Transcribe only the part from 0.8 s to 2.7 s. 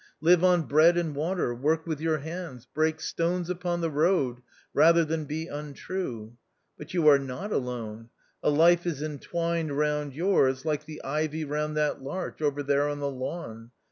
THE OUTCAST. 115 and water, work with your hands,